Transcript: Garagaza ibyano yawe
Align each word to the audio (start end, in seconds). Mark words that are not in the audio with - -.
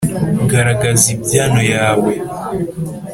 Garagaza 0.51 1.07
ibyano 1.15 1.61
yawe 1.73 2.11